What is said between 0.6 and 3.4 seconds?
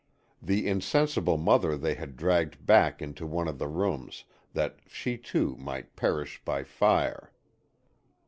insensible mother they had dragged back into